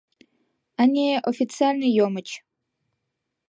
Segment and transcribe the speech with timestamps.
[0.81, 2.29] Ане, офицальне йомыч.